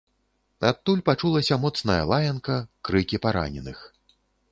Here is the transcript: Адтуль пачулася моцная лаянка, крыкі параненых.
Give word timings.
Адтуль 0.69 1.03
пачулася 1.09 1.57
моцная 1.65 1.97
лаянка, 2.13 2.57
крыкі 2.89 3.21
параненых. 3.27 3.83